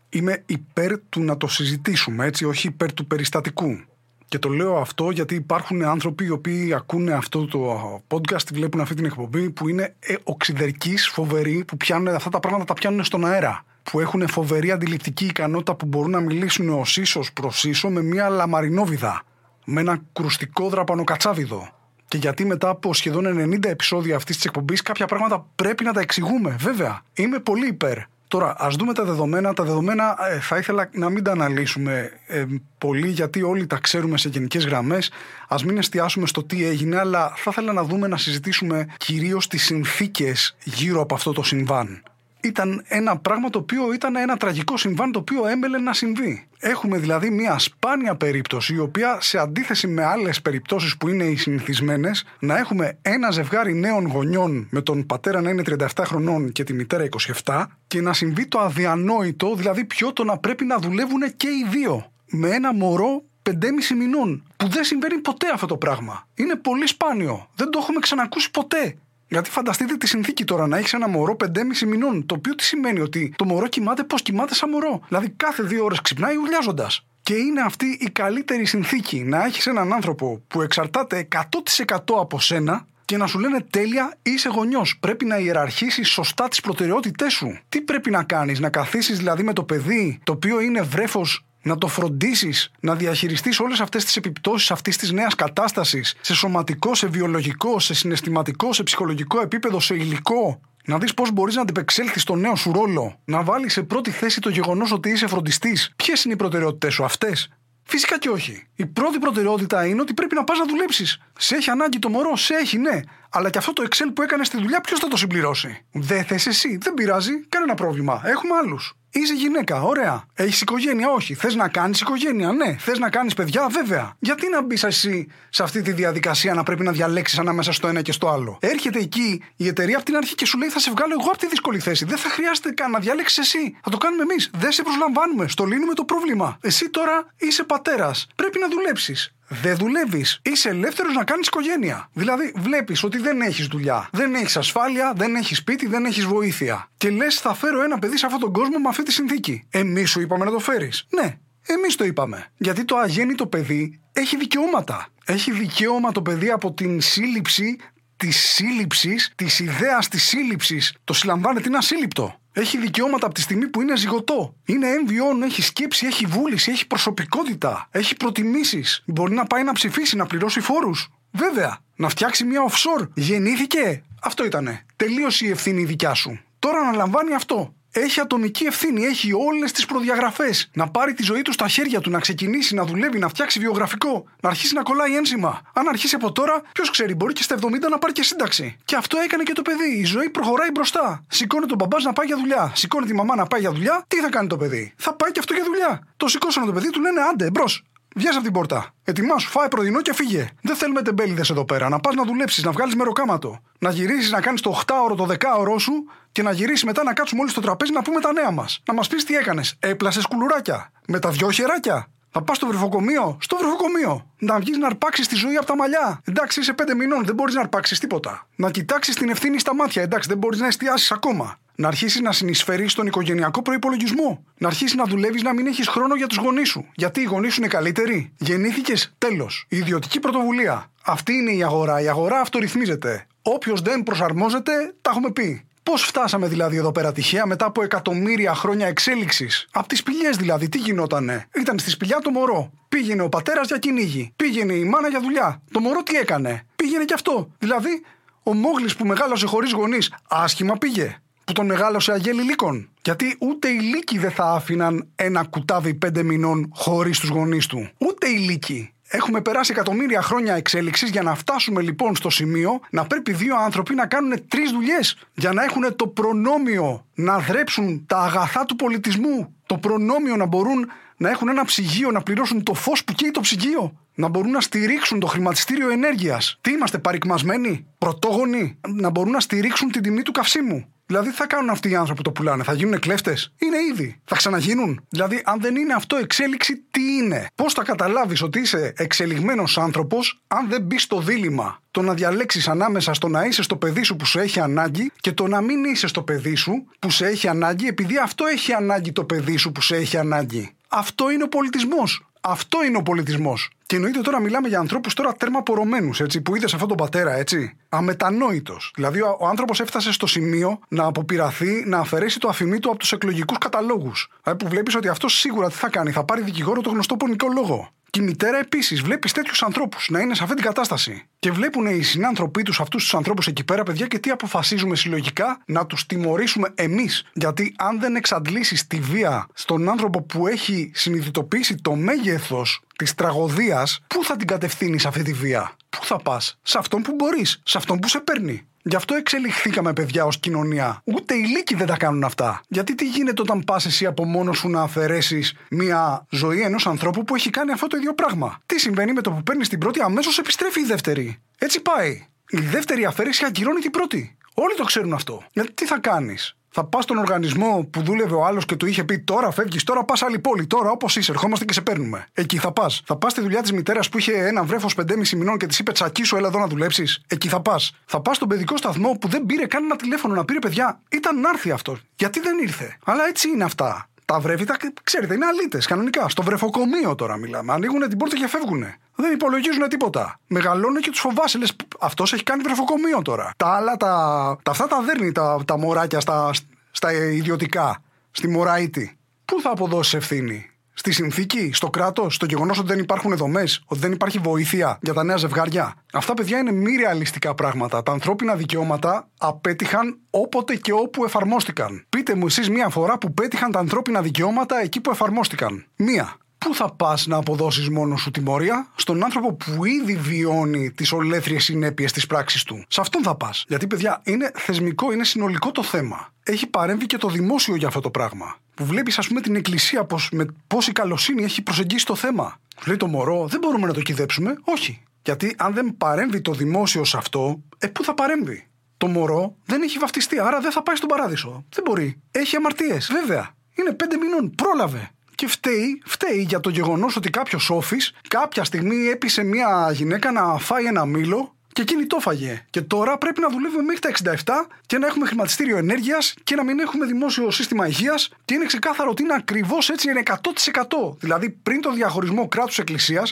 Είμαι 0.09 0.43
υπέρ 0.45 0.99
του 1.09 1.23
να 1.23 1.37
το 1.37 1.47
συζητήσουμε, 1.47 2.25
έτσι, 2.25 2.45
όχι 2.45 2.67
υπέρ 2.67 2.93
του 2.93 3.07
περιστατικού. 3.07 3.79
Και 4.27 4.39
το 4.39 4.49
λέω 4.49 4.77
αυτό 4.77 5.09
γιατί 5.09 5.35
υπάρχουν 5.35 5.83
άνθρωποι 5.83 6.25
οι 6.25 6.29
οποίοι 6.29 6.73
ακούνε 6.73 7.13
αυτό 7.13 7.45
το 7.45 8.01
podcast, 8.07 8.47
βλέπουν 8.53 8.81
αυτή 8.81 8.95
την 8.95 9.05
εκπομπή, 9.05 9.49
που 9.49 9.67
είναι 9.67 9.95
ε, 9.99 10.15
οξυδερκεί, 10.23 10.97
φοβεροί, 10.97 11.63
που 11.67 11.77
πιάνουν 11.77 12.07
αυτά 12.07 12.29
τα 12.29 12.39
πράγματα, 12.39 12.65
τα 12.65 12.73
πιάνουν 12.73 13.03
στον 13.03 13.25
αέρα. 13.25 13.65
Που 13.83 13.99
έχουν 13.99 14.27
φοβερή 14.27 14.71
αντιληπτική 14.71 15.25
ικανότητα 15.25 15.75
που 15.75 15.85
μπορούν 15.85 16.11
να 16.11 16.19
μιλήσουν 16.19 16.69
ως 16.69 16.97
ίσο 16.97 17.23
προς 17.33 17.63
ίσο 17.63 17.89
με 17.89 18.01
μια 18.01 18.29
λαμαρινόβιδα 18.29 19.23
με 19.69 19.81
ένα 19.81 20.01
κρουστικό 20.13 20.69
δραπανοκατσάβιδο. 20.69 21.69
Και 22.07 22.17
γιατί 22.17 22.45
μετά 22.45 22.69
από 22.69 22.93
σχεδόν 22.93 23.51
90 23.53 23.65
επεισόδια 23.65 24.15
αυτής 24.15 24.35
της 24.35 24.45
εκπομπής, 24.45 24.81
κάποια 24.81 25.05
πράγματα 25.05 25.45
πρέπει 25.55 25.83
να 25.83 25.93
τα 25.93 25.99
εξηγούμε. 25.99 26.55
Βέβαια, 26.59 27.01
είμαι 27.13 27.39
πολύ 27.39 27.67
υπέρ. 27.67 27.97
Τώρα, 28.27 28.55
ας 28.57 28.75
δούμε 28.75 28.93
τα 28.93 29.03
δεδομένα. 29.03 29.53
Τα 29.53 29.63
δεδομένα 29.63 30.17
ε, 30.29 30.39
θα 30.39 30.57
ήθελα 30.57 30.89
να 30.91 31.09
μην 31.09 31.23
τα 31.23 31.31
αναλύσουμε 31.31 32.11
ε, 32.27 32.45
πολύ, 32.77 33.09
γιατί 33.09 33.41
όλοι 33.41 33.67
τα 33.67 33.77
ξέρουμε 33.77 34.17
σε 34.17 34.29
γενικές 34.29 34.65
γραμμές. 34.65 35.11
Α 35.47 35.55
μην 35.65 35.77
εστιάσουμε 35.77 36.27
στο 36.27 36.43
τι 36.43 36.65
έγινε, 36.65 36.97
αλλά 36.97 37.33
θα 37.35 37.49
ήθελα 37.51 37.73
να 37.73 37.83
δούμε 37.83 38.07
να 38.07 38.17
συζητήσουμε 38.17 38.87
κυρίως 38.97 39.47
τις 39.47 39.63
συνθήκες 39.63 40.55
γύρω 40.63 41.01
από 41.01 41.15
αυτό 41.15 41.31
το 41.31 41.43
συμβάν 41.43 42.03
ήταν 42.41 42.83
ένα 42.87 43.17
πράγμα 43.17 43.49
το 43.49 43.59
οποίο 43.59 43.93
ήταν 43.93 44.15
ένα 44.15 44.37
τραγικό 44.37 44.77
συμβάν 44.77 45.11
το 45.11 45.19
οποίο 45.19 45.47
έμελε 45.47 45.77
να 45.77 45.93
συμβεί. 45.93 46.47
Έχουμε 46.59 46.97
δηλαδή 46.97 47.29
μια 47.29 47.59
σπάνια 47.59 48.15
περίπτωση 48.15 48.73
η 48.73 48.79
οποία 48.79 49.17
σε 49.21 49.37
αντίθεση 49.37 49.87
με 49.87 50.03
άλλες 50.03 50.41
περιπτώσεις 50.41 50.97
που 50.97 51.07
είναι 51.07 51.23
οι 51.23 51.35
συνηθισμένες 51.35 52.25
να 52.39 52.57
έχουμε 52.57 52.97
ένα 53.01 53.31
ζευγάρι 53.31 53.73
νέων 53.73 54.07
γονιών 54.07 54.67
με 54.69 54.81
τον 54.81 55.05
πατέρα 55.05 55.41
να 55.41 55.49
είναι 55.49 55.63
37 55.95 56.03
χρονών 56.05 56.51
και 56.51 56.63
τη 56.63 56.73
μητέρα 56.73 57.07
27 57.45 57.65
και 57.87 58.01
να 58.01 58.13
συμβεί 58.13 58.47
το 58.47 58.59
αδιανόητο 58.59 59.55
δηλαδή 59.55 59.85
ποιο 59.85 60.13
το 60.13 60.23
να 60.23 60.37
πρέπει 60.37 60.65
να 60.65 60.77
δουλεύουν 60.77 61.21
και 61.37 61.47
οι 61.47 61.69
δύο 61.69 62.11
με 62.25 62.49
ένα 62.49 62.73
μωρό 62.73 63.23
5,5 63.49 63.51
μηνών. 63.97 64.43
Που 64.57 64.67
δεν 64.67 64.83
συμβαίνει 64.83 65.17
ποτέ 65.17 65.47
αυτό 65.53 65.65
το 65.65 65.77
πράγμα. 65.77 66.27
Είναι 66.35 66.55
πολύ 66.55 66.87
σπάνιο. 66.87 67.49
Δεν 67.55 67.69
το 67.69 67.79
έχουμε 67.81 67.99
ξανακούσει 67.99 68.51
ποτέ. 68.51 68.97
Γιατί 69.27 69.49
φανταστείτε 69.49 69.97
τη 69.97 70.07
συνθήκη 70.07 70.43
τώρα 70.43 70.67
να 70.67 70.77
έχεις 70.77 70.93
ένα 70.93 71.07
μωρό 71.07 71.35
5,5 71.43 71.87
μηνών. 71.87 72.25
Το 72.25 72.35
οποίο 72.35 72.55
τι 72.55 72.63
σημαίνει 72.63 72.99
ότι 72.99 73.33
το 73.35 73.45
μωρό 73.45 73.67
κοιμάται 73.67 74.03
πώς 74.03 74.21
κοιμάται 74.21 74.53
σαν 74.55 74.69
μωρό. 74.69 75.01
Δηλαδή 75.07 75.29
κάθε 75.29 75.63
δύο 75.63 75.83
ώρες 75.83 76.01
ξυπνάει 76.01 76.35
ουλιάζοντας. 76.35 77.05
Και 77.23 77.33
είναι 77.33 77.61
αυτή 77.61 77.97
η 77.99 78.09
καλύτερη 78.09 78.65
συνθήκη 78.65 79.23
να 79.23 79.45
έχεις 79.45 79.67
έναν 79.67 79.93
άνθρωπο 79.93 80.41
που 80.47 80.61
εξαρτάται 80.61 81.27
100% 81.31 81.97
από 82.19 82.39
σένα 82.39 82.85
και 83.05 83.17
να 83.17 83.27
σου 83.27 83.39
λένε 83.39 83.61
τέλεια 83.69 84.13
είσαι 84.21 84.49
γονιός. 84.49 84.97
Πρέπει 84.99 85.25
να 85.25 85.37
ιεραρχήσεις 85.37 86.09
σωστά 86.09 86.47
τις 86.47 86.61
προτεραιότητές 86.61 87.33
σου. 87.33 87.59
Τι 87.69 87.81
πρέπει 87.81 88.09
να 88.09 88.23
κάνεις, 88.23 88.59
να 88.59 88.69
καθίσεις 88.69 89.17
δηλαδή 89.17 89.43
με 89.43 89.53
το 89.53 89.63
παιδί 89.63 90.19
το 90.23 90.31
οποίο 90.31 90.59
είναι 90.59 90.81
βρέφος 90.81 91.45
να 91.67 91.77
το 91.77 91.87
φροντίσεις, 91.87 92.71
να 92.79 92.95
διαχειριστείς 92.95 93.59
όλες 93.59 93.79
αυτές 93.79 94.05
τις 94.05 94.15
επιπτώσεις 94.15 94.71
αυτής 94.71 94.97
της 94.97 95.11
νέας 95.11 95.35
κατάστασης 95.35 96.15
σε 96.21 96.33
σωματικό, 96.33 96.95
σε 96.95 97.07
βιολογικό, 97.07 97.79
σε 97.79 97.93
συναισθηματικό, 97.93 98.73
σε 98.73 98.83
ψυχολογικό 98.83 99.41
επίπεδο, 99.41 99.79
σε 99.79 99.95
υλικό. 99.95 100.61
Να 100.85 100.97
δεις 100.97 101.13
πώς 101.13 101.31
μπορείς 101.31 101.55
να 101.55 101.61
αντιπεξέλθεις 101.61 102.21
στο 102.21 102.35
νέο 102.35 102.55
σου 102.55 102.71
ρόλο. 102.71 103.19
Να 103.25 103.43
βάλεις 103.43 103.73
σε 103.73 103.83
πρώτη 103.83 104.11
θέση 104.11 104.41
το 104.41 104.49
γεγονός 104.49 104.91
ότι 104.91 105.09
είσαι 105.09 105.27
φροντιστής. 105.27 105.93
Ποιες 105.95 106.23
είναι 106.23 106.33
οι 106.33 106.37
προτεραιότητές 106.37 106.93
σου, 106.93 107.03
αυτές; 107.03 107.49
Φυσικά 107.89 108.19
και 108.19 108.29
όχι. 108.29 108.63
Η 108.75 108.85
πρώτη 108.85 109.19
προτεραιότητα 109.19 109.85
είναι 109.85 110.01
ότι 110.01 110.13
πρέπει 110.13 110.35
να 110.35 110.43
πας 110.43 110.57
να 110.57 110.65
δουλέψεις. 110.65 111.19
Σε 111.37 111.55
έχει 111.55 111.69
ανάγκη 111.69 111.99
το 111.99 112.09
μωρό, 112.09 112.35
σε 112.35 112.53
έχει, 112.53 112.77
ναι. 112.77 112.99
Αλλά 113.29 113.49
και 113.49 113.57
αυτό 113.57 113.73
το 113.73 113.83
Excel 113.89 114.11
που 114.15 114.21
έκανες 114.21 114.47
στη 114.47 114.57
δουλειά, 114.57 114.81
ποιος 114.81 114.99
θα 114.99 115.07
το 115.07 115.17
συμπληρώσει; 115.17 115.85
Δεν 115.91 116.23
θες 116.23 116.47
εσύ, 116.47 116.77
δεν 116.81 116.93
πειράζει, 116.93 117.47
κανένα 117.49 117.73
πρόβλημα. 117.73 118.21
Έχουμε 118.25 118.55
άλλους. 118.55 118.93
Είσαι 119.19 119.33
γυναίκα, 119.33 119.81
ωραία. 119.81 120.23
Έχεις 120.33 120.61
οικογένεια, 120.61 121.09
όχι. 121.09 121.33
Θες 121.33 121.55
να 121.55 121.67
κάνεις 121.67 122.01
οικογένεια, 122.01 122.51
ναι. 122.51 122.75
Θες 122.79 122.99
να 122.99 123.09
κάνεις 123.09 123.33
παιδιά, 123.33 123.67
βέβαια. 123.71 124.13
Γιατί 124.19 124.49
να 124.49 124.61
μπεις 124.61 124.83
εσύ 124.83 125.27
σε 125.49 125.63
αυτή 125.63 125.81
τη 125.81 125.91
διαδικασία 125.91 126.53
να 126.53 126.63
πρέπει 126.63 126.83
να 126.83 126.91
διαλέξεις 126.91 127.39
ανάμεσα 127.39 127.71
στο 127.71 127.87
ένα 127.87 128.01
και 128.01 128.11
στο 128.11 128.27
άλλο; 128.29 128.57
Έρχεται 128.61 128.99
εκεί 128.99 129.43
η 129.55 129.67
εταιρεία 129.67 129.95
από 129.95 130.05
την 130.05 130.15
αρχή 130.15 130.35
και 130.35 130.45
σου 130.45 130.57
λέει 130.57 130.69
θα 130.69 130.79
σε 130.79 130.91
βγάλω 130.91 131.13
εγώ 131.19 131.29
από 131.29 131.37
τη 131.37 131.47
δύσκολη 131.47 131.79
θέση. 131.79 132.05
Δεν 132.05 132.17
θα 132.17 132.29
χρειάζεται 132.29 132.71
καν 132.71 132.91
να 132.91 132.99
διαλέξεις 132.99 133.37
εσύ. 133.37 133.77
Θα 133.83 133.89
το 133.89 133.97
κάνουμε 133.97 134.21
εμείς. 134.21 134.49
Δεν 134.57 134.71
σε 134.71 134.81
προσλαμβάνουμε. 134.81 135.47
Στο 135.47 135.65
λύνουμε 135.65 135.93
το 135.93 136.03
πρόβλημα. 136.03 136.57
Εσύ 136.61 136.89
τώρα 136.89 137.33
είσαι 137.37 137.63
πατέρας. 137.63 138.27
Πρέπει 138.35 138.59
να 138.59 138.67
δουλέψεις. 138.69 139.36
Δεν 139.47 139.77
δουλεύεις. 139.77 140.39
Είσαι 140.41 140.69
ελεύθερος 140.69 141.13
να 141.13 141.23
κάνεις 141.23 141.47
οικογένεια. 141.47 142.09
Δηλαδή, 142.13 142.53
βλέπεις 142.55 143.03
ότι 143.03 143.17
δεν 143.17 143.41
έχεις 143.41 143.67
δουλειά, 143.67 144.09
δεν 144.11 144.35
έχεις 144.35 144.57
ασφάλεια, 144.57 145.13
δεν 145.15 145.35
έχεις 145.35 145.57
σπίτι, 145.57 145.87
δεν 145.87 146.05
έχεις 146.05 146.25
βοήθεια. 146.25 146.89
Και 146.97 147.09
λες, 147.09 147.39
θα 147.39 147.53
φέρω 147.53 147.83
ένα 147.83 147.99
παιδί 147.99 148.17
σε 148.17 148.25
αυτόν 148.25 148.41
τον 148.41 148.53
κόσμο 148.53 148.77
με 148.77 148.89
αυτή 148.89 149.03
τη 149.03 149.11
συνθήκη. 149.11 149.67
Εμείς 149.69 150.09
σου 150.09 150.21
είπαμε 150.21 150.45
να 150.45 150.51
το 150.51 150.59
φέρεις. 150.59 151.05
Ναι, 151.09 151.37
εμείς 151.65 151.95
το 151.95 152.05
είπαμε. 152.05 152.45
Γιατί 152.57 152.85
το 152.85 152.97
αγέννητο 152.97 153.47
παιδί 153.47 153.99
έχει 154.13 154.37
δικαιώματα. 154.37 155.07
Έχει 155.25 155.51
δικαίωμα 155.51 156.11
το 156.11 156.21
παιδί 156.21 156.49
από 156.49 156.73
την 156.73 157.01
σύλληψη 157.01 157.77
της 158.17 158.37
σύλληψης, 158.37 159.31
της 159.35 159.59
ιδέας 159.59 160.07
της 160.07 160.23
σύλληψης. 160.23 160.93
Το 161.03 161.13
συλλαμβάνεται, 161.13 161.67
είναι 161.67 161.77
ασύλληπτο. 161.77 162.39
Έχει 162.59 162.77
δικαιώματα 162.77 163.25
από 163.25 163.35
τη 163.35 163.41
στιγμή 163.41 163.67
που 163.67 163.81
είναι 163.81 163.95
ζυγωτό. 163.95 164.55
Είναι 164.65 164.87
έμβιον, 164.87 165.41
έχει 165.43 165.61
σκέψη, 165.61 166.05
έχει 166.05 166.25
βούληση, 166.25 166.71
έχει 166.71 166.87
προσωπικότητα, 166.87 167.87
έχει 167.91 168.15
προτιμήσεις. 168.15 169.03
Μπορεί 169.05 169.33
να 169.33 169.45
πάει 169.45 169.63
να 169.63 169.71
ψηφίσει, 169.71 170.15
να 170.15 170.25
πληρώσει 170.25 170.59
φόρους. 170.59 171.09
Βέβαια, 171.31 171.77
να 171.95 172.09
φτιάξει 172.09 172.43
μια 172.43 172.61
offshore. 172.69 173.07
Γεννήθηκε. 173.13 174.03
Αυτό 174.21 174.45
ήτανε. 174.45 174.85
Τελείωσε 174.95 175.45
η 175.45 175.49
ευθύνη 175.49 175.83
δικιά 175.83 176.13
σου. 176.13 176.39
Τώρα 176.59 176.79
αναλαμβάνει 176.79 177.33
αυτό 177.33 177.73
έχει 177.99 178.19
ατομική 178.19 178.65
ευθύνη, 178.65 179.05
έχει 179.05 179.33
όλες 179.33 179.71
τις 179.71 179.85
προδιαγραφές. 179.85 180.69
Να 180.73 180.87
πάρει 180.87 181.13
τη 181.13 181.23
ζωή 181.23 181.41
του 181.41 181.51
στα 181.51 181.67
χέρια 181.67 182.01
του, 182.01 182.09
να 182.09 182.19
ξεκινήσει, 182.19 182.75
να 182.75 182.85
δουλεύει, 182.85 183.19
να 183.19 183.27
φτιάξει 183.27 183.59
βιογραφικό, 183.59 184.25
να 184.41 184.49
αρχίσει 184.49 184.73
να 184.73 184.81
κολλάει 184.81 185.15
ένσημα. 185.15 185.61
Αν 185.73 185.87
αρχίσει 185.87 186.15
από 186.15 186.31
τώρα, 186.31 186.61
ποιος 186.71 186.89
ξέρει, 186.89 187.15
μπορεί 187.15 187.33
και 187.33 187.43
στα 187.43 187.55
70 187.55 187.89
να 187.89 187.97
πάρει 187.97 188.13
και 188.13 188.23
σύνταξη. 188.23 188.77
Και 188.85 188.95
αυτό 188.95 189.17
έκανε 189.19 189.43
και 189.43 189.53
το 189.53 189.61
παιδί. 189.61 189.97
Η 189.97 190.03
ζωή 190.03 190.29
προχωράει 190.29 190.71
μπροστά. 190.71 191.23
Σηκώνει 191.27 191.65
τον 191.65 191.77
μπαμπάς 191.77 192.03
να 192.03 192.13
πάει 192.13 192.25
για 192.25 192.37
δουλειά. 192.37 192.71
Σηκώνει 192.75 193.05
τη 193.05 193.13
μαμά 193.13 193.35
να 193.35 193.45
πάει 193.45 193.59
για 193.59 193.71
δουλειά. 193.71 194.05
Τι 194.07 194.17
θα 194.17 194.29
κάνει 194.29 194.47
το 194.47 194.57
παιδί; 194.57 194.93
Θα 194.97 195.13
πάει 195.13 195.31
και 195.31 195.39
αυτό 195.39 195.53
για 195.53 195.63
δουλειά. 195.63 196.07
Το 196.17 196.27
σηκώσανε 196.27 196.65
το 196.65 196.71
παιδί, 196.71 196.89
του 196.89 197.01
λένε 197.01 197.21
άντε, 197.21 197.49
μπρος. 197.49 197.83
Βγες 198.17 198.35
από 198.35 198.43
την 198.43 198.53
πόρτα. 198.53 198.93
Ετοιμάσου, 199.03 199.49
φάε 199.49 199.67
πρωινό 199.67 200.01
και 200.01 200.13
φύγε. 200.13 200.49
Δεν 200.61 200.75
θέλουμε 200.75 201.01
τεμπέληδες 201.01 201.49
εδώ 201.49 201.65
πέρα. 201.65 201.89
Να 201.89 201.99
πας 201.99 202.15
να 202.15 202.23
δουλέψεις, 202.23 202.63
να 202.63 202.71
βγάλεις 202.71 202.95
μεροκάματο. 202.95 203.59
Να 203.79 203.89
γυρίσεις 203.89 204.31
να 204.31 204.41
κάνεις 204.41 204.61
το 204.61 204.81
8ωρο, 204.85 205.15
το 205.15 205.27
10ωρο 205.29 205.79
σου 205.79 205.93
και 206.31 206.43
να 206.43 206.51
γυρίσεις 206.51 206.83
μετά 206.83 207.03
να 207.03 207.13
κάτσουμε 207.13 207.41
όλοι 207.41 207.49
στο 207.49 207.61
τραπέζι 207.61 207.91
να 207.91 208.01
πούμε 208.01 208.19
τα 208.19 208.31
νέα 208.31 208.51
μας. 208.51 208.81
Να 208.87 208.93
μας 208.93 209.07
πεις 209.07 209.23
τι 209.23 209.35
έκανες. 209.35 209.75
Έπλασες 209.79 210.25
κουλουράκια. 210.25 210.91
Με 211.07 211.19
τα 211.19 211.29
δυο 211.29 211.51
χεράκια. 211.51 212.07
Θα 212.37 212.43
πας 212.43 212.57
στο 212.57 212.67
βρεφοκομείο. 212.67 213.37
Στο 213.41 213.57
βρεφοκομείο. 213.57 214.31
Να 214.39 214.59
βγεις 214.59 214.77
να 214.77 214.87
αρπάξεις 214.87 215.27
τη 215.27 215.35
ζωή 215.35 215.55
από 215.55 215.65
τα 215.65 215.75
μαλλιά. 215.75 216.21
Εντάξει, 216.27 216.59
είσαι 216.59 216.73
πέντε 216.73 216.95
μηνών, 216.95 217.25
δεν 217.25 217.35
μπορείς 217.35 217.53
να 217.53 217.61
αρπάξεις 217.61 217.99
τίποτα. 217.99 218.47
Να 218.55 218.71
κοιτάξεις 218.71 219.15
την 219.15 219.29
ευθύνη 219.29 219.59
στα 219.59 219.75
μάτια. 219.75 220.01
Εντάξει, 220.01 220.29
δεν 220.29 220.37
μπορείς 220.37 220.59
να 220.59 220.67
εστιάσεις 220.67 221.11
ακόμα. 221.11 221.59
Να 221.75 221.87
αρχίσεις 221.87 222.21
να 222.21 222.31
συνεισφέρεις 222.31 222.91
στον 222.91 223.07
οικογενειακό 223.07 223.61
προπολογισμό. 223.61 224.43
Να 224.57 224.67
αρχίσεις 224.67 224.95
να 224.95 225.03
δουλεύεις 225.03 225.41
να 225.41 225.53
μην 225.53 225.67
έχεις 225.67 225.87
χρόνο 225.87 226.15
για 226.15 226.27
τους 226.27 226.37
γονείς 226.37 226.69
σου. 226.69 226.85
Γιατί 226.95 227.21
οι 227.21 227.23
γονείς 227.23 227.53
σου 227.53 227.59
είναι 227.59 227.69
καλύτεροι. 227.69 228.33
Γεννήθηκες, 228.37 229.13
τέλος. 229.17 229.65
Η 229.69 229.77
ιδιωτική 229.77 230.19
πρωτοβουλία. 230.19 230.91
Αυτή 231.05 231.33
είναι 231.33 231.51
η 231.51 231.63
αγορά. 231.63 232.01
Η 232.01 232.07
αγορά 232.07 232.39
αυτορυθμίζεται. 232.39 233.27
Όποιος 233.41 233.81
δεν 233.81 234.03
προσαρμόζεται, 234.03 234.71
τα 235.01 235.09
έχουμε 235.09 235.31
πει. 235.31 235.67
Πώς 235.91 236.03
φτάσαμε 236.03 236.47
δηλαδή 236.47 236.77
εδώ 236.77 236.91
πέρα 236.91 237.11
τυχαία 237.11 237.45
μετά 237.45 237.65
από 237.65 237.83
εκατομμύρια 237.83 238.53
χρόνια 238.53 238.87
εξέλιξης; 238.87 239.67
Από 239.71 239.87
τις 239.87 239.99
σπηλιές 239.99 240.35
δηλαδή, 240.35 240.69
τι 240.69 240.77
γινότανε; 240.77 241.47
Ήταν 241.55 241.79
στη 241.79 241.89
σπηλιά 241.89 242.19
το 242.19 242.29
μωρό. 242.29 242.71
Πήγαινε 242.89 243.21
ο 243.21 243.29
πατέρας 243.29 243.67
για 243.67 243.77
κυνήγι. 243.77 244.33
Πήγαινε 244.35 244.73
η 244.73 244.83
μάνα 244.83 245.07
για 245.07 245.19
δουλειά. 245.21 245.61
Το 245.71 245.79
μωρό 245.79 246.03
τι 246.03 246.15
έκανε; 246.15 246.65
Πήγαινε 246.75 247.05
κι 247.05 247.13
αυτό. 247.13 247.51
Δηλαδή, 247.59 248.03
ο 248.43 248.53
Μόγλης 248.53 248.95
που 248.95 249.05
μεγάλωσε 249.05 249.45
χωρίς 249.45 249.71
γονείς, 249.71 250.13
άσχημα 250.27 250.77
πήγε 250.77 251.17
που 251.43 251.53
τον 251.53 251.65
μεγάλωσε 251.65 252.11
αγέλη 252.11 252.41
λύκων. 252.41 252.89
Γιατί 253.01 253.35
ούτε 253.39 253.67
οι 253.67 253.79
λύκοι 253.79 254.17
δεν 254.17 254.31
θα 254.31 254.43
άφηναν 254.43 255.07
ένα 255.15 255.43
κουτάβι 255.43 255.93
πέντε 255.93 256.23
μηνών 256.23 256.71
χωρίς 256.75 257.19
τους 257.19 257.29
γονείς 257.29 257.65
του. 257.65 257.89
Ούτε 257.97 258.29
οι 258.29 258.37
λύκοι. 258.37 258.93
Έχουμε 259.09 259.41
περάσει 259.41 259.71
εκατομμύρια 259.71 260.21
χρόνια 260.21 260.55
εξέλιξης 260.55 261.09
για 261.09 261.21
να 261.21 261.35
φτάσουμε 261.35 261.81
λοιπόν 261.81 262.15
στο 262.15 262.29
σημείο 262.29 262.79
να 262.89 263.07
πρέπει 263.07 263.33
δύο 263.33 263.55
άνθρωποι 263.57 263.95
να 263.95 264.05
κάνουν 264.05 264.47
τρεις 264.47 264.71
δουλειές 264.71 265.17
για 265.33 265.51
να 265.51 265.63
έχουν 265.63 265.95
το 265.95 266.07
προνόμιο 266.07 267.05
να 267.15 267.39
δρέψουν 267.39 268.05
τα 268.05 268.17
αγαθά 268.17 268.65
του 268.65 268.75
πολιτισμού. 268.75 269.55
Το 269.65 269.77
προνόμιο 269.77 270.35
να 270.35 270.45
μπορούν 270.45 270.91
να 271.17 271.29
έχουν 271.29 271.47
ένα 271.47 271.65
ψυγείο, 271.65 272.11
να 272.11 272.21
πληρώσουν 272.21 272.63
το 272.63 272.73
φως 272.73 273.03
που 273.03 273.13
καίει 273.13 273.31
το 273.31 273.39
ψυγείο. 273.39 273.97
Να 274.15 274.27
μπορούν 274.27 274.51
να 274.51 274.61
στηρίξουν 274.61 275.19
το 275.19 275.27
χρηματιστήριο 275.27 275.89
ενέργειας. 275.89 276.57
Τι 276.61 276.71
είμαστε, 276.71 276.97
παρικμασμένοι, 276.97 277.85
πρωτόγονοι, 277.97 278.79
να 278.87 279.09
μπορούν 279.09 279.31
να 279.31 279.39
στηρίξουν 279.39 279.91
την 279.91 280.01
τιμή 280.01 280.21
του 280.21 280.31
καυσίμου. 280.31 280.85
Δηλαδή, 281.07 281.29
τι 281.29 281.35
θα 281.35 281.47
κάνουν 281.47 281.69
αυτοί 281.69 281.89
οι 281.89 281.95
άνθρωποι 281.95 282.21
που 282.21 282.23
το 282.23 282.31
πουλάνε, 282.31 282.63
θα 282.63 282.73
γίνουν 282.73 282.99
κλέφτες; 282.99 283.53
Είναι 283.57 283.77
ήδη. 283.93 284.19
Θα 284.25 284.35
ξαναγίνουν. 284.35 285.05
Δηλαδή, 285.09 285.41
αν 285.45 285.61
δεν 285.61 285.75
είναι 285.75 285.93
αυτό 285.93 286.15
εξέλιξη, 286.15 286.83
τι 286.91 287.01
είναι; 287.01 287.47
Πώς 287.55 287.73
θα 287.73 287.83
καταλάβεις 287.83 288.41
ότι 288.41 288.59
είσαι 288.59 288.93
εξελιγμένος 288.97 289.77
άνθρωπος, 289.77 290.41
αν 290.47 290.69
δεν 290.69 290.81
μπεις 290.81 291.03
στο 291.03 291.19
δίλημα; 291.21 291.79
Το 291.91 292.01
να 292.01 292.13
διαλέξεις 292.13 292.67
ανάμεσα 292.67 293.13
στο 293.13 293.27
να 293.27 293.45
είσαι 293.45 293.61
στο 293.63 293.75
παιδί 293.75 294.03
σου 294.03 294.15
που 294.15 294.25
σε 294.25 294.39
έχει 294.39 294.59
ανάγκη 294.59 295.11
και 295.19 295.31
το 295.31 295.47
να 295.47 295.61
μην 295.61 295.83
είσαι 295.83 296.07
στο 296.07 296.21
παιδί 296.21 296.55
σου 296.55 296.85
που 296.99 297.09
σε 297.09 297.27
έχει 297.27 297.47
ανάγκη, 297.47 297.87
επειδή 297.87 298.17
αυτό 298.17 298.45
έχει 298.45 298.73
ανάγκη 298.73 299.11
το 299.11 299.23
παιδί 299.23 299.57
σου 299.57 299.71
που 299.71 299.81
σε 299.81 299.95
έχει 299.95 300.17
ανάγκη. 300.17 300.71
Αυτό 300.87 301.31
είναι 301.31 301.43
ο 301.43 301.47
πολιτισμός. 301.47 302.25
Αυτό 302.41 302.83
είναι 302.83 302.97
ο 302.97 303.01
πολιτισμός. 303.01 303.69
Και 303.87 303.95
εννοείται 303.95 304.21
τώρα 304.21 304.39
μιλάμε 304.39 304.67
για 304.67 304.79
ανθρώπους 304.79 305.13
τώρα 305.13 305.33
τέρμα 305.33 305.63
πορωμένους, 305.63 306.19
έτσι, 306.19 306.41
που 306.41 306.55
είδες 306.55 306.73
αυτόν 306.73 306.87
τον 306.87 306.97
πατέρα, 306.97 307.33
έτσι. 307.33 307.77
Αμετανόητος. 307.89 308.91
Δηλαδή, 308.95 309.21
ο, 309.21 309.37
ο 309.39 309.47
άνθρωπος 309.47 309.79
έφτασε 309.79 310.11
στο 310.11 310.27
σημείο 310.27 310.79
να 310.87 311.03
αποπειραθεί 311.03 311.83
να 311.85 311.97
αφαιρέσει 311.99 312.39
το 312.39 312.47
αφημί 312.47 312.79
του 312.79 312.89
από 312.89 312.99
τους 312.99 313.11
εκλογικούς 313.11 313.57
καταλόγους. 313.57 314.29
Δηλαδή, 314.43 314.63
που 314.63 314.69
βλέπεις 314.69 314.95
ότι 314.95 315.07
αυτό 315.07 315.27
σίγουρα 315.27 315.67
τι 315.67 315.75
θα 315.75 315.89
κάνει, 315.89 316.11
θα 316.11 316.23
πάρει 316.23 316.41
δικηγόρο 316.41 316.81
το 316.81 316.89
γνωστό 316.89 317.17
πονικό 317.17 317.47
λόγο. 317.53 317.89
Και 318.17 318.23
η 318.23 318.25
μητέρα 318.25 318.57
επίσης 318.57 319.01
βλέπεις 319.01 319.31
τέτοιους 319.31 319.63
ανθρώπους 319.63 320.09
να 320.09 320.19
είναι 320.19 320.35
σε 320.35 320.43
αυτή 320.43 320.55
την 320.55 320.65
κατάσταση. 320.65 321.23
Και 321.39 321.51
βλέπουν 321.51 321.85
οι 321.85 322.01
συνάνθρωποι 322.01 322.61
τους 322.61 322.79
αυτούς 322.79 323.03
τους 323.03 323.13
ανθρώπους 323.13 323.47
εκεί 323.47 323.63
πέρα, 323.63 323.83
παιδιά, 323.83 324.07
και 324.07 324.19
τι 324.19 324.29
αποφασίζουμε 324.29 324.95
συλλογικά; 324.95 325.61
Να 325.65 325.85
τους 325.85 326.05
τιμωρήσουμε 326.05 326.71
εμείς. 326.75 327.25
Γιατί 327.33 327.73
αν 327.77 327.99
δεν 327.99 328.15
εξαντλήσεις 328.15 328.87
τη 328.87 328.99
βία 328.99 329.47
στον 329.53 329.89
άνθρωπο 329.89 330.21
που 330.21 330.47
έχει 330.47 330.91
συνειδητοποιήσει 330.93 331.75
το 331.75 331.95
μέγεθος 331.95 332.81
της 332.97 333.15
τραγωδίας, 333.15 333.99
πού 334.07 334.23
θα 334.23 334.35
την 334.35 334.47
κατευθύνεις 334.47 335.05
αυτή 335.05 335.23
τη 335.23 335.33
βία; 335.33 335.75
Πού 335.89 336.05
θα 336.05 336.17
πας, 336.17 336.59
σε 336.61 336.77
αυτόν 336.77 337.01
που 337.01 337.13
μπορείς, 337.15 337.61
σε 337.63 337.77
αυτόν 337.77 337.99
που 337.99 338.07
σε 338.07 338.19
παίρνει. 338.19 338.67
Γι' 338.89 338.95
αυτό 338.95 339.15
εξελιχθήκαμε, 339.15 339.93
παιδιά, 339.93 340.25
ως 340.25 340.39
κοινωνία. 340.39 341.01
Ούτε 341.03 341.33
οι 341.35 341.43
λύκοι 341.43 341.75
δεν 341.75 341.87
τα 341.87 341.97
κάνουν 341.97 342.23
αυτά. 342.23 342.61
Γιατί 342.67 342.95
τι 342.95 343.05
γίνεται 343.05 343.41
όταν 343.41 343.63
πας 343.63 343.85
εσύ 343.85 344.05
από 344.05 344.25
μόνος 344.25 344.57
σου 344.57 344.69
να 344.69 344.81
αφαιρέσεις 344.81 345.53
μια 345.69 346.25
ζωή 346.29 346.61
ενός 346.61 346.87
ανθρώπου 346.87 347.23
που 347.23 347.35
έχει 347.35 347.49
κάνει 347.49 347.71
αυτό 347.71 347.87
το 347.87 347.97
ίδιο 347.97 348.13
πράγμα; 348.13 348.59
Τι 348.65 348.79
συμβαίνει 348.79 349.13
με 349.13 349.21
το 349.21 349.31
που 349.31 349.43
παίρνεις 349.43 349.69
την 349.69 349.79
πρώτη, 349.79 350.01
αμέσως 350.01 350.37
επιστρέφει 350.37 350.79
η 350.79 350.85
δεύτερη. 350.85 351.39
Έτσι 351.57 351.81
πάει. 351.81 352.25
Η 352.49 352.59
δεύτερη 352.59 353.05
αφαίρεση 353.05 353.45
ακυρώνει 353.45 353.79
την 353.79 353.91
πρώτη. 353.91 354.37
Όλοι 354.53 354.75
το 354.75 354.83
ξέρουν 354.83 355.13
αυτό. 355.13 355.43
Γιατί 355.51 355.73
τι 355.73 355.85
θα 355.85 355.99
κάνεις; 355.99 356.56
Θα 356.69 356.83
πας 356.83 357.03
στον 357.03 357.17
οργανισμό 357.17 357.87
που 357.91 358.01
δούλευε 358.01 358.35
ο 358.35 358.45
άλλος 358.45 358.65
και 358.65 358.75
του 358.75 358.85
είχε 358.85 359.03
πει 359.03 359.19
τώρα 359.19 359.51
φεύγεις, 359.51 359.83
τώρα 359.83 360.03
πας 360.03 360.21
άλλη 360.21 360.39
πόλη, 360.39 360.67
τώρα 360.67 360.89
όπως 360.89 361.15
είσαι, 361.15 361.31
ερχόμαστε 361.31 361.65
και 361.65 361.73
σε 361.73 361.81
παίρνουμε. 361.81 362.27
Εκεί 362.33 362.57
θα 362.57 362.71
πας. 362.71 363.01
Θα 363.05 363.15
πας 363.15 363.31
στη 363.31 363.41
δουλειά 363.41 363.61
της 363.61 363.71
μητέρας 363.71 364.09
που 364.09 364.17
είχε 364.17 364.47
ένα 364.47 364.63
βρέφος 364.63 364.95
5,5 364.95 365.37
μηνών 365.37 365.57
και 365.57 365.65
της 365.65 365.79
είπε 365.79 365.91
τσακί 365.91 366.23
σου, 366.23 366.35
έλα 366.35 366.47
εδώ 366.47 366.59
να 366.59 366.67
δουλέψεις. 366.67 367.21
Εκεί 367.27 367.47
θα 367.47 367.61
πας. 367.61 367.95
Θα 368.05 368.21
πας 368.21 368.35
στον 368.35 368.47
παιδικό 368.47 368.77
σταθμό 368.77 369.11
που 369.11 369.27
δεν 369.27 369.45
πήρε 369.45 369.65
καν 369.65 369.83
ένα 369.83 369.95
τηλέφωνο 369.95 370.33
να 370.33 370.45
πήρε 370.45 370.59
παιδιά. 370.59 370.99
Ήταν 371.09 371.39
να 371.39 371.49
έρθει 371.49 371.71
αυτός. 371.71 372.01
Γιατί 372.15 372.39
δεν 372.39 372.57
ήρθε. 372.61 372.97
Αλλά 373.05 373.27
έτσι 373.27 373.49
είναι 373.49 373.63
αυτά. 373.63 374.09
Τα 374.27 374.39
βρέφητα, 374.39 374.77
ξέρετε, 375.03 375.33
είναι 375.33 375.45
αλήτες 375.45 375.85
κανονικά. 375.85 376.29
Στο 376.29 376.43
βρεφοκομείο 376.43 377.15
τώρα 377.15 377.37
μιλάμε. 377.37 377.73
Ανοίγουν 377.73 378.09
την 378.09 378.17
πόρτα 378.17 378.35
και 378.35 378.47
φεύγουν. 378.47 378.83
Δεν 379.15 379.31
υπολογίζουν 379.31 379.87
τίποτα. 379.89 380.39
Μεγαλώνουν 380.47 381.01
και 381.01 381.09
τους 381.09 381.19
φοβάσαι. 381.19 381.57
Λε, 381.57 381.65
αυτός 381.99 382.33
έχει 382.33 382.43
κάνει 382.43 382.61
βρεφοκομείο 382.61 383.21
τώρα. 383.21 383.53
Τα 383.57 383.67
άλλα, 383.67 383.97
τα, 383.97 384.57
τα 384.63 384.71
αυτά 384.71 384.87
τα 384.87 385.01
δέρνει 385.01 385.31
τα, 385.31 385.59
τα 385.65 385.77
μωράκια 385.77 386.19
στα, 386.19 386.51
στα 386.91 387.13
ιδιωτικά, 387.13 388.03
στη 388.31 388.47
Μωραήτη. 388.47 389.17
Πού 389.45 389.61
θα 389.61 389.69
αποδώσει 389.69 390.17
ευθύνη, 390.17 390.69
Στη 390.99 391.11
συνθήκη, 391.11 391.69
στο 391.73 391.89
κράτος, 391.89 392.35
στο 392.35 392.45
γεγονός 392.45 392.79
ότι 392.79 392.87
δεν 392.87 392.99
υπάρχουν 392.99 393.35
δομές, 393.35 393.83
ότι 393.85 393.99
δεν 393.99 394.11
υπάρχει 394.11 394.39
βοήθεια 394.39 394.97
για 395.01 395.13
τα 395.13 395.23
νέα 395.23 395.37
ζευγάρια. 395.37 395.93
Αυτά, 396.13 396.33
παιδιά, 396.33 396.57
είναι 396.57 396.71
μη 396.71 396.95
ρεαλιστικά 396.95 397.55
πράγματα. 397.55 398.03
Τα 398.03 398.11
ανθρώπινα 398.11 398.55
δικαιώματα 398.55 399.29
απέτυχαν 399.37 400.19
όποτε 400.29 400.75
και 400.75 400.91
όπου 400.91 401.23
εφαρμόστηκαν. 401.23 402.05
Πείτε 402.09 402.35
μου 402.35 402.45
εσείς 402.45 402.69
μία 402.69 402.89
φορά 402.89 403.17
που 403.17 403.33
πέτυχαν 403.33 403.71
τα 403.71 403.79
ανθρώπινα 403.79 404.21
δικαιώματα 404.21 404.81
εκεί 404.81 405.01
που 405.01 405.11
εφαρμόστηκαν. 405.11 405.85
Μία. 405.95 406.37
Πού 406.57 406.75
θα 406.75 406.93
πας 406.93 407.27
να 407.27 407.37
αποδώσεις 407.37 407.89
μόνος 407.89 408.21
σου 408.21 408.31
τιμωρία, 408.31 408.87
στον 408.95 409.23
άνθρωπο 409.23 409.53
που 409.53 409.85
ήδη 409.85 410.15
βιώνει 410.15 410.91
τις 410.91 411.11
ολέθριες 411.11 411.63
συνέπειες 411.63 412.11
της 412.11 412.25
πράξης 412.27 412.63
του. 412.63 412.83
Σε 412.87 413.01
αυτόν 413.01 413.23
θα 413.23 413.35
πας. 413.35 413.65
Γιατί, 413.67 413.87
παιδιά, 413.87 414.21
είναι 414.23 414.51
θεσμικό, 414.55 415.11
είναι 415.11 415.23
συνολικό 415.23 415.71
το 415.71 415.83
θέμα. 415.83 416.29
Έχει 416.43 416.67
παρέμβει 416.67 417.05
και 417.05 417.17
το 417.17 417.29
δημόσιο 417.29 417.75
για 417.75 417.87
αυτό 417.87 417.99
το 417.99 418.09
πράγμα. 418.09 418.55
Που 418.77 418.85
βλέπεις, 418.85 419.17
ας 419.17 419.27
πούμε, 419.27 419.41
την 419.41 419.55
Εκκλησία 419.55 420.03
πως, 420.03 420.29
με 420.31 420.45
πόση 420.67 420.91
καλοσύνη 420.91 421.43
έχει 421.43 421.61
προσεγγίσει 421.61 422.05
το 422.05 422.15
θέμα. 422.15 422.59
Λέει 422.85 422.97
το 422.97 423.07
μωρό, 423.07 423.47
δεν 423.47 423.59
μπορούμε 423.59 423.87
να 423.87 423.93
το 423.93 424.01
κυδέψουμε. 424.01 424.57
Όχι. 424.63 425.03
Γιατί 425.23 425.55
αν 425.57 425.73
δεν 425.73 425.97
παρέμβει 425.97 426.41
το 426.41 426.51
δημόσιο 426.51 427.03
σε 427.03 427.17
αυτό, 427.17 427.63
ε, 427.77 427.87
πού 427.87 428.03
θα 428.03 428.13
παρέμβει; 428.13 428.67
Το 428.97 429.07
μωρό 429.07 429.55
δεν 429.65 429.81
έχει 429.81 429.97
βαφτιστεί, 429.97 430.39
άρα 430.39 430.59
δεν 430.59 430.71
θα 430.71 430.83
πάει 430.83 430.95
στον 430.95 431.09
παράδεισο. 431.09 431.65
Δεν 431.69 431.83
μπορεί. 431.87 432.21
Έχει 432.31 432.55
αμαρτίες, 432.55 433.09
βέβαια. 433.11 433.49
Είναι 433.75 433.93
πέντε 433.93 434.17
μηνών. 434.17 434.51
Πρόλαβε. 434.55 435.09
Και 435.35 435.47
φταίει, 435.47 436.01
φταίει 436.05 436.41
για 436.41 436.59
το 436.59 436.69
γεγονός 436.69 437.15
ότι 437.15 437.29
κάποιος 437.29 437.69
όφης 437.69 438.13
κάποια 438.27 438.63
στιγμή 438.63 439.07
έπεισε 439.07 439.43
μια 439.43 439.91
γυναίκα 439.93 440.31
να 440.31 440.57
φάει 440.57 440.85
ένα 440.85 441.05
μήλο 441.05 441.55
και 441.77 441.83
εκείνη 441.83 442.05
το 442.05 442.19
φαγε. 442.19 442.65
Και 442.69 442.81
τώρα 442.81 443.17
πρέπει 443.17 443.41
να 443.41 443.49
δουλεύουμε 443.49 443.81
μέχρι 443.81 443.99
τα 443.99 444.35
67 444.43 444.53
και 444.85 444.97
να 444.97 445.07
έχουμε 445.07 445.25
χρηματιστήριο 445.25 445.77
ενέργειας 445.77 446.33
και 446.43 446.55
να 446.55 446.63
μην 446.63 446.79
έχουμε 446.79 447.05
δημόσιο 447.05 447.51
σύστημα 447.51 447.87
υγείας. 447.87 448.29
Και 448.45 448.53
είναι 448.53 448.65
ξεκάθαρο 448.65 449.09
ότι 449.09 449.21
είναι 449.23 449.33
ακριβώς 449.33 449.89
έτσι, 449.89 450.09
είναι 450.09 450.19
100%. 450.19 451.17
Δηλαδή, 451.19 451.49
πριν 451.49 451.81
το 451.81 451.91
διαχωρισμό 451.91 452.47
κράτου-εκκλησία, 452.47 453.27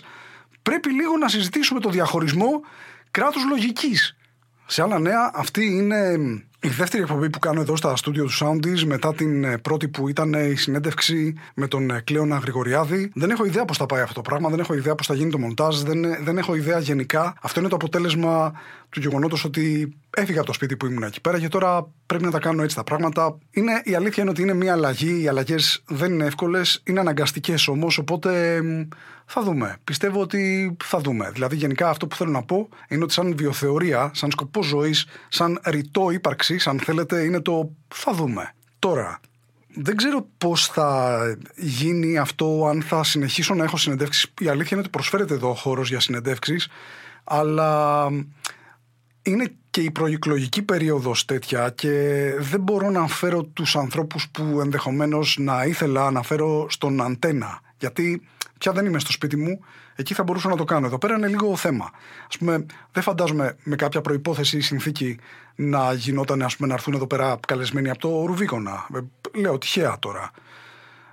πρέπει 0.62 0.89
λίγο 0.89 1.18
να 1.18 1.27
συζητήσουμε 1.27 1.80
το 1.80 1.89
διαχωρισμό 1.89 2.62
κράτους 3.12 3.45
λογικής. 3.45 4.15
Σε 4.65 4.81
άλλα 4.81 5.00
νέα, 5.00 5.31
αυτή 5.33 5.65
είναι 5.65 6.17
η 6.65 6.67
δεύτερη 6.67 7.03
εκπομπή 7.03 7.29
που 7.29 7.39
κάνω 7.39 7.62
εδώ 7.62 7.75
στα 7.75 7.95
στούντιο 7.95 8.23
του 8.23 8.38
Soundies 8.39 8.83
μετά 8.85 9.13
την 9.13 9.44
ε, 9.44 9.57
πρώτη 9.57 9.88
που 9.88 10.09
ήταν 10.09 10.33
ε, 10.33 10.44
η 10.44 10.56
συνέντευξη 10.56 11.33
με 11.53 11.67
τον 11.67 11.89
ε, 11.89 12.01
Κλέωνα 12.03 12.38
Γρηγοριάδη. 12.38 13.12
Δεν 13.15 13.29
έχω 13.29 13.45
ιδέα 13.45 13.65
πώς 13.65 13.77
θα 13.77 13.85
πάει 13.85 14.01
αυτό 14.01 14.13
το 14.13 14.21
πράγμα, 14.21 14.50
δεν 14.50 14.59
έχω 14.59 14.73
ιδέα 14.73 14.95
πώς 14.95 15.07
θα 15.07 15.13
γίνει 15.13 15.31
το 15.31 15.39
μοντάζ, 15.39 15.81
δεν, 15.81 16.23
δεν 16.23 16.38
έχω 16.38 16.56
ιδέα 16.56 16.79
γενικά. 16.79 17.35
Αυτό 17.41 17.59
είναι 17.59 17.69
το 17.69 17.75
αποτέλεσμα 17.75 18.53
του 18.89 19.00
γεγονότος 19.00 19.44
ότι 19.44 19.94
έφυγα 20.09 20.38
από 20.38 20.47
το 20.47 20.53
σπίτι 20.53 20.77
που 20.77 20.85
ήμουν 20.85 21.03
εκεί 21.03 21.21
πέρα 21.21 21.39
και 21.39 21.47
τώρα 21.47 21.88
πρέπει 22.06 22.24
να 22.24 22.31
τα 22.31 22.39
κάνω 22.39 22.63
έτσι 22.63 22.75
τα 22.75 22.84
πράγματα. 22.84 23.38
Είναι, 23.51 23.81
η 23.84 23.95
αλήθεια 23.95 24.24
είναι 24.24 24.31
ότι 24.31 24.41
είναι 24.41 24.53
μια 24.53 24.74
αλλαγή. 24.74 25.22
Οι 25.22 25.27
αλλαγές 25.27 25.84
δεν 25.88 26.13
είναι 26.13 26.25
εύκολες, 26.25 26.81
είναι 26.84 27.00
αναγκαστικές 27.00 27.67
όμως. 27.67 27.98
Οπότε 27.98 28.62
θα 29.25 29.41
δούμε. 29.41 29.77
Πιστεύω 29.84 30.22
ότι 30.22 30.75
θα 30.84 31.00
δούμε. 31.00 31.29
Δηλαδή, 31.34 31.55
γενικά 31.55 31.89
αυτό 31.89 32.08
που 32.08 32.15
θέλω 32.15 32.32
να 32.32 32.44
πω 32.44 32.70
είναι 32.88 33.03
ότι 33.03 33.13
σαν 33.13 33.36
βιοθεωρία, 33.38 34.12
σαν 34.13 34.32
σκοπό 34.32 34.63
ζωής, 34.63 35.05
σαν 35.27 35.60
ρητό 35.65 36.10
ύπαρξη, 36.10 36.60
αν 36.65 36.79
θέλετε, 36.79 37.24
είναι 37.24 37.41
το 37.41 37.72
θα 37.88 38.13
δούμε. 38.13 38.53
Τώρα, 38.79 39.20
δεν 39.75 39.96
ξέρω 39.96 40.27
πώς 40.38 40.67
θα 40.67 41.20
γίνει 41.55 42.17
αυτό, 42.17 42.67
αν 42.70 42.82
θα 42.82 43.03
συνεχίσω 43.03 43.53
να 43.53 43.63
έχω 43.63 43.77
συνεντεύξεις. 43.77 44.34
Η 44.39 44.48
αλήθεια 44.48 44.70
είναι 44.72 44.79
ότι 44.79 44.89
προσφέρεται 44.89 45.34
εδώ 45.34 45.53
χώρος 45.53 45.89
για 45.89 46.00
συνεντεύξεις, 46.00 46.67
αλλά 47.24 48.10
είναι 49.22 49.51
και 49.70 49.82
η 49.82 49.91
προεκλογική 49.91 50.62
περίοδος 50.62 51.25
τέτοια 51.25 51.70
και 51.70 51.89
δεν 52.39 52.62
μπορώ 52.62 52.89
να 52.89 53.08
φέρω 53.08 53.44
τους 53.44 53.75
ανθρώπους 53.75 54.29
που 54.29 54.60
ενδεχομένως 54.62 55.38
να 55.39 55.65
ήθελα 55.65 56.12
να 56.12 56.22
φέρω 56.22 56.70
στον 56.70 57.01
αντένα 57.01 57.62
γιατί 57.77 58.22
πια 58.65 58.74
δεν 58.74 58.86
είμαι 58.86 59.00
στο 59.00 59.12
σπίτι 59.12 59.36
μου, 59.38 59.60
εκεί 59.95 60.13
θα 60.13 60.24
μπορούσα 60.24 60.50
να 60.50 60.55
το 60.55 60.63
κάνω. 60.63 60.86
Εδώ 60.86 60.98
πέρα 60.98 61.15
είναι 61.15 61.27
λίγο 61.27 61.55
θέμα. 61.55 61.86
Α 62.34 62.38
πούμε, 62.39 62.65
δεν 62.91 63.03
φαντάζομαι 63.03 63.55
με 63.63 63.75
κάποια 63.75 64.01
προπόθεση 64.01 64.57
ή 64.57 64.62
συνθήκη 64.62 65.19
να 65.55 65.93
γινόταν 65.93 66.41
ας 66.41 66.55
πούμε, 66.55 66.67
να 66.67 66.74
έρθουν 66.74 66.93
εδώ 66.93 67.07
πέρα 67.07 67.39
καλεσμένοι 67.48 67.89
από 67.89 68.00
το 68.00 68.25
Ρουβίκονα. 68.25 68.88
Ε, 68.95 69.39
λέω 69.39 69.57
τυχαία 69.57 70.00
τώρα. 70.00 70.31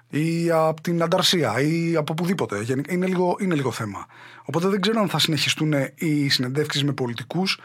Ή 0.08 0.50
από 0.50 0.80
την 0.80 1.02
Ανταρσία 1.02 1.60
ή 1.60 1.96
από 1.96 2.12
οπουδήποτε. 2.12 2.66
Είναι 2.88 3.06
λίγο, 3.06 3.36
είναι 3.40 3.54
λίγο 3.54 3.72
θέμα. 3.72 4.06
Οπότε 4.44 4.68
δεν 4.68 4.80
ξέρω 4.80 5.00
αν 5.00 5.08
θα 5.08 5.18
συνεχιστούν 5.18 5.72
οι 5.94 6.28
συνεντεύξεις 6.28 6.84
με 6.84 6.92
πολιτικούς 6.92 7.60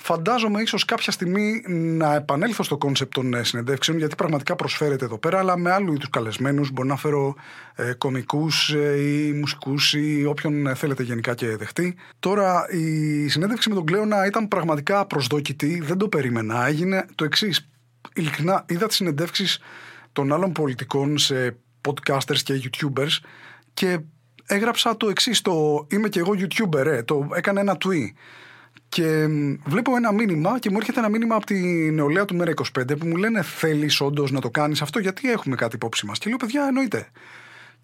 Φαντάζομαι 0.00 0.62
ίσως 0.62 0.84
κάποια 0.84 1.12
στιγμή 1.12 1.62
να 1.68 2.14
επανέλθω 2.14 2.62
στο 2.62 2.78
concept 2.78 3.14
των 3.14 3.34
ε, 3.34 3.44
συνεντεύξεων, 3.44 3.98
γιατί 3.98 4.14
πραγματικά 4.14 4.56
προσφέρεται 4.56 5.04
εδώ 5.04 5.18
πέρα, 5.18 5.38
αλλά 5.38 5.56
με 5.56 5.70
άλλου 5.70 5.92
είδους 5.92 6.10
καλεσμένους. 6.10 6.70
Μπορεί 6.70 6.88
να 6.88 6.96
φέρω 6.96 7.34
ε, 7.74 7.92
κομικούς 7.92 8.74
ε, 8.74 9.02
ή 9.02 9.32
μουσικούς 9.32 9.92
ή 9.94 10.24
όποιον 10.24 10.66
ε, 10.66 10.74
θέλετε 10.74 11.02
γενικά 11.02 11.34
και 11.34 11.56
δεχτεί. 11.56 11.96
Τώρα, 12.18 12.66
η 12.70 13.28
συνέντευξη 13.28 13.68
με 13.68 13.74
τον 13.74 13.84
Κλέωνα 13.84 14.26
ήταν 14.26 14.48
πραγματικά 14.48 15.06
απροσδόκητη, 15.06 15.80
δεν 15.80 15.98
το 15.98 16.08
περίμενα. 16.08 16.66
Έγινε 16.66 17.06
το 17.14 17.24
εξής. 17.24 17.68
Ειλικρινά, 18.14 18.64
είδα 18.68 18.86
τις 18.86 18.96
συνεντεύξεις 18.96 19.58
των 20.12 20.32
άλλων 20.32 20.52
πολιτικών 20.52 21.18
σε 21.18 21.56
podcasters 21.88 22.38
και 22.42 22.62
youtubers 22.64 23.18
και 23.74 23.98
έγραψα 24.46 24.96
το 24.96 25.08
εξής. 25.08 25.40
Το 25.42 25.86
είμαι 25.90 26.08
και 26.08 26.18
εγώ 26.18 26.32
YouTuber, 26.38 26.86
ε, 26.86 27.02
το 27.02 27.28
έκανα 27.34 27.60
ένα 27.60 27.76
tweet. 27.84 28.12
Και 28.88 29.26
βλέπω 29.64 29.96
ένα 29.96 30.12
μήνυμα 30.12 30.58
και 30.58 30.70
μου 30.70 30.76
έρχεται 30.76 30.98
ένα 30.98 31.08
μήνυμα 31.08 31.34
από 31.34 31.46
τη 31.46 31.54
νεολαία 31.90 32.24
του 32.24 32.34
Μέρα 32.36 32.52
25 32.78 32.98
που 32.98 33.06
μου 33.06 33.16
λένε 33.16 33.42
Θέλεις 33.42 34.00
όντως 34.00 34.30
να 34.30 34.40
το 34.40 34.50
κάνεις 34.50 34.82
αυτό, 34.82 34.98
γιατί 34.98 35.30
έχουμε 35.30 35.56
κάτι 35.56 35.74
υπόψη 35.74 36.06
μας. 36.06 36.18
Και 36.18 36.28
λέω, 36.28 36.36
παιδιά, 36.36 36.64
εννοείται. 36.66 37.08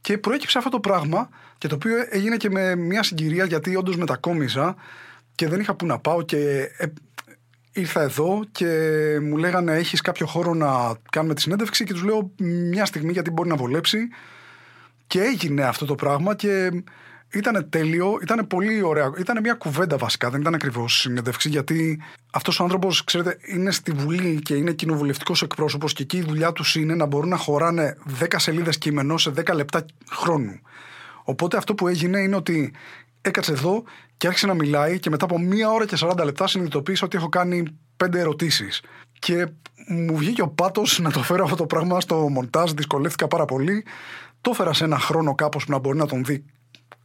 Και 0.00 0.18
προέκυψε 0.18 0.58
αυτό 0.58 0.70
το 0.70 0.80
πράγμα 0.80 1.28
και 1.58 1.68
το 1.68 1.74
οποίο 1.74 1.96
έγινε 2.10 2.36
και 2.36 2.50
με 2.50 2.76
μια 2.76 3.02
συγκυρία 3.02 3.44
γιατί 3.44 3.76
όντως 3.76 3.96
μετακόμισα 3.96 4.76
και 5.34 5.48
δεν 5.48 5.60
είχα 5.60 5.74
που 5.74 5.86
να 5.86 5.98
πάω 5.98 6.22
και 6.22 6.70
ε, 6.76 6.86
ήρθα 7.72 8.02
εδώ 8.02 8.44
και 8.52 8.66
μου 9.22 9.36
λέγανε 9.36 9.72
έχεις 9.72 10.00
κάποιο 10.00 10.26
χώρο 10.26 10.54
να 10.54 10.94
κάνουμε 11.10 11.34
τη 11.34 11.40
συνέντευξη 11.40 11.84
και 11.84 11.92
τους 11.92 12.02
λέω 12.02 12.30
μια 12.38 12.84
στιγμή 12.84 13.12
γιατί 13.12 13.30
μπορεί 13.30 13.48
να 13.48 13.56
βολέψει 13.56 13.98
και 15.06 15.20
έγινε 15.20 15.62
αυτό 15.62 15.84
το 15.84 15.94
πράγμα 15.94 16.34
και 16.34 16.70
ήταν 17.34 17.66
τέλειο, 17.70 18.18
ήταν 18.22 18.46
πολύ 18.46 18.82
ωραίο. 18.82 19.14
Ήταν 19.18 19.40
μια 19.40 19.54
κουβέντα 19.54 19.96
βασικά, 19.96 20.30
δεν 20.30 20.40
ήταν 20.40 20.54
ακριβώς 20.54 21.00
συνέντευξη, 21.00 21.48
γιατί 21.48 22.02
αυτός 22.32 22.60
ο 22.60 22.62
άνθρωπος, 22.62 23.04
ξέρετε, 23.04 23.38
είναι 23.46 23.70
στη 23.70 23.92
Βουλή 23.92 24.40
και 24.42 24.54
είναι 24.54 24.72
κοινοβουλευτικός 24.72 25.42
εκπρόσωπος 25.42 25.92
και 25.92 26.02
εκεί 26.02 26.16
η 26.16 26.22
δουλειά 26.22 26.52
τους 26.52 26.74
είναι 26.74 26.94
να 26.94 27.06
μπορούν 27.06 27.28
να 27.28 27.36
χωράνε 27.36 27.96
10 28.20 28.26
σελίδες 28.36 28.78
κείμενο 28.78 29.18
σε 29.18 29.30
10 29.30 29.54
λεπτά 29.54 29.84
χρόνου. 30.10 30.60
Οπότε 31.24 31.56
αυτό 31.56 31.74
που 31.74 31.88
έγινε 31.88 32.18
είναι 32.18 32.36
ότι 32.36 32.74
έκατσε 33.20 33.52
εδώ 33.52 33.82
και 34.16 34.26
άρχισε 34.26 34.46
να 34.46 34.54
μιλάει 34.54 34.98
και 34.98 35.10
μετά 35.10 35.24
από 35.24 35.38
μία 35.38 35.70
ώρα 35.70 35.86
και 35.86 35.96
40 36.00 36.24
λεπτά 36.24 36.46
συνειδητοποίησα 36.46 37.04
ότι 37.04 37.16
έχω 37.16 37.28
κάνει 37.28 37.62
πέντε 37.96 38.20
ερωτήσεις. 38.20 38.82
Και 39.18 39.46
μου 39.88 40.16
βγήκε 40.16 40.42
ο 40.42 40.48
πάτος 40.48 40.98
να 40.98 41.10
το 41.10 41.22
φέρω 41.22 41.44
αυτό 41.44 41.56
το 41.56 41.66
πράγμα 41.66 42.00
στο 42.00 42.28
μοντάζ, 42.28 42.70
δυσκολεύτηκα 42.70 43.28
πάρα 43.28 43.44
πολύ. 43.44 43.84
Το 44.40 44.50
έφερα 44.50 44.72
σε 44.72 44.84
ένα 44.84 44.98
χρόνο 44.98 45.34
κάπως 45.34 45.64
που 45.64 45.72
να 45.72 45.78
μπορεί 45.78 45.98
να 45.98 46.06
τον 46.06 46.24
δει 46.24 46.44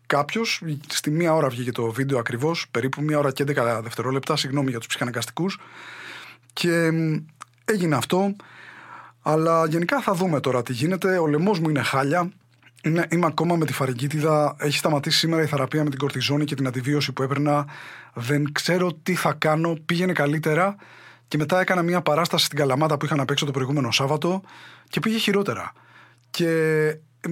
κάποιος. 0.09 0.61
Στη 0.87 1.11
μία 1.11 1.33
ώρα 1.33 1.49
βγήκε 1.49 1.71
το 1.71 1.91
βίντεο 1.91 2.19
ακριβώς, 2.19 2.67
περίπου 2.71 3.01
μία 3.01 3.17
ώρα 3.17 3.31
και 3.31 3.43
11 3.43 3.79
δευτερόλεπτα. 3.83 4.35
Συγγνώμη 4.35 4.69
για 4.69 4.79
τους 4.79 4.87
ψυχαναγκαστικούς. 4.87 5.59
Και 6.53 6.91
έγινε 7.65 7.95
αυτό. 7.95 8.35
Αλλά 9.21 9.65
γενικά 9.65 10.01
θα 10.01 10.13
δούμε 10.13 10.39
τώρα 10.39 10.63
τι 10.63 10.73
γίνεται. 10.73 11.17
Ο 11.17 11.27
λαιμός 11.27 11.59
μου 11.59 11.69
είναι 11.69 11.81
χάλια. 11.81 12.31
Είναι, 12.83 13.07
είμαι 13.09 13.25
ακόμα 13.25 13.55
με 13.55 13.65
τη 13.65 13.73
φαρικίτιδα. 13.73 14.55
Έχει 14.59 14.77
σταματήσει 14.77 15.17
σήμερα 15.17 15.41
η 15.41 15.45
θεραπεία 15.45 15.83
με 15.83 15.89
την 15.89 15.99
κορτιζόνη 15.99 16.45
και 16.45 16.55
την 16.55 16.67
αντιβίωση 16.67 17.11
που 17.11 17.23
έπαιρνα. 17.23 17.67
Δεν 18.13 18.51
ξέρω 18.51 18.93
τι 19.03 19.15
θα 19.15 19.33
κάνω. 19.33 19.77
Πήγαινε 19.85 20.13
καλύτερα. 20.13 20.75
Και 21.27 21.37
μετά 21.37 21.59
έκανα 21.59 21.81
μια 21.81 22.01
παράσταση 22.01 22.45
στην 22.45 22.57
Καλαμάτα 22.57 22.97
που 22.97 23.05
είχα 23.05 23.15
να 23.15 23.25
παίξω 23.25 23.45
το 23.45 23.51
προηγούμενο 23.51 23.91
Σάββατο 23.91 24.41
και 24.87 24.99
πήγε 24.99 25.17
χειρότερα. 25.17 25.71
Και 26.29 26.49